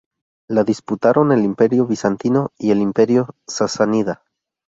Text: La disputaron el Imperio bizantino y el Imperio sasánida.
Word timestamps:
La 0.49 0.63
disputaron 0.63 1.31
el 1.31 1.43
Imperio 1.43 1.85
bizantino 1.85 2.49
y 2.57 2.71
el 2.71 2.79
Imperio 2.81 3.35
sasánida. 3.47 4.23